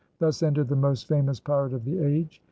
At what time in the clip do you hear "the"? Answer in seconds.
0.67-0.75, 1.85-1.99